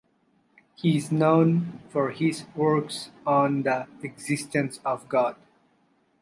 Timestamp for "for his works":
1.89-3.11